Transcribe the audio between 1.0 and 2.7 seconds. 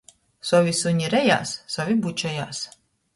rejās, sovi bučojās.